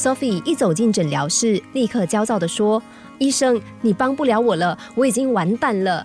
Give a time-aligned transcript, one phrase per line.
[0.00, 2.82] Sophie 一走进诊疗室，立刻焦躁地说
[3.20, 5.98] ：“医生，你帮不了我了，我已经完蛋了。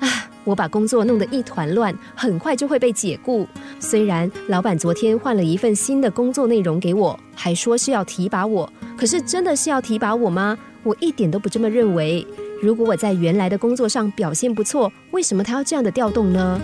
[0.00, 0.08] 啊，
[0.42, 3.46] 我把工作弄得一团乱，很快就会被解雇。
[3.78, 10.56] 虽然老板昨天换了一份新的工作内容给我，还说是要提拔我，可是真的是要提拔我吗？
[10.82, 12.26] 我一点都不这么认为。
[12.62, 16.58] 如果我在原来的工作上表现不错，为什么他要这样的调动呢？”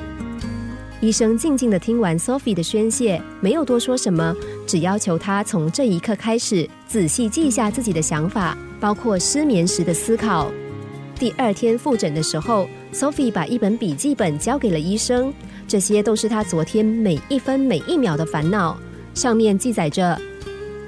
[1.01, 4.35] 医生静静的听完 Sophie 的宣泄，没有多说什么，
[4.67, 10.51] 只要求他从这一刻开始仔细记下自己的想法，包括失眠时的思考。
[11.17, 15.33] 第二天复诊的时候，Sophie 把一本笔记本交给了医生，
[15.69, 18.77] 这些都是他昨天每一分每一秒的烦恼。
[19.15, 20.21] 上面记载着：“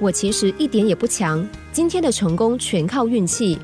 [0.01, 3.57] 我其实一点也不强，今天的成功全靠运气。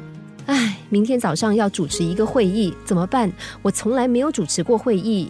[0.46, 3.32] 唉，明天早上要主持一个会议，怎么办？
[3.62, 5.28] 我从来没有主持过会议。”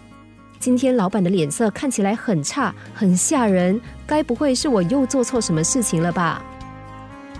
[0.59, 3.79] 今天老板的脸色看起来很差，很吓人。
[4.05, 6.41] 该不会是我又做错什么事情了吧？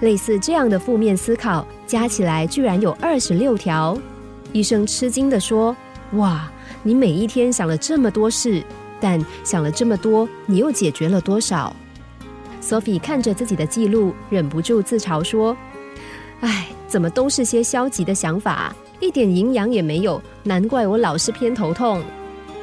[0.01, 3.97] 类似这样的负面思考加起来居然有二十六条。
[4.53, 5.75] 医生吃惊的说
[6.13, 6.49] ：“哇，
[6.83, 8.63] 你每一天想了这么多事，
[8.99, 11.75] 但想了这么多，你又解决了多少
[12.61, 15.57] ？”Sophie 看着自己的记录，忍不住自嘲说
[16.41, 22.03] ：“哎，怎么都是些消极的想法，一点营养也没有，难怪我老是偏头痛。”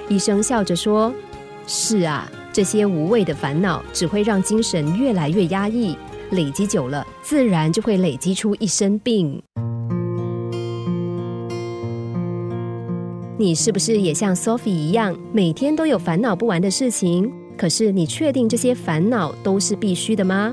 [0.09, 1.13] 医生笑着说
[1.67, 5.97] ：“是啊，这些无谓的烦恼只会让精神越来越压抑，
[6.33, 9.43] 累积久了，自然就会累积出一身病。
[13.39, 17.33] 你是不是也像 Sophie 一样，每天都有烦恼不完的事情？
[17.57, 20.53] 可是你确定这些烦恼都是必须的吗？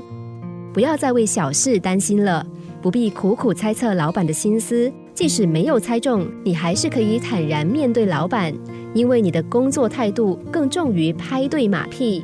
[0.72, 2.44] 不要再为小事担心了，
[2.80, 4.90] 不必苦苦猜测老板的心思。
[5.14, 8.54] 即使没有猜中，你还是可以坦然面对老板。”
[8.94, 12.22] 因为你的工作态度更重于拍对马屁，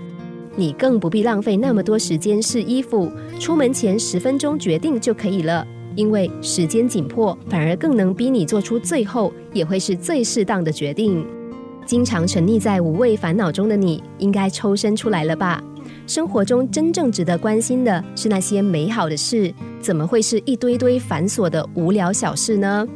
[0.57, 5.67] 你更不必浪费那么多时间试衣服，出门前十分钟决定就可以了。
[5.97, 11.27] 因为时间紧迫，反而更能逼你做出最后也会是最适当的决定。
[11.85, 15.63] 经常沉溺在无谓烦恼中的你，应该抽身出来了吧？
[16.07, 22.87] 生活中真正值得关心的是那些美好的事，怎么会是一堆堆繁琐的无聊小事呢？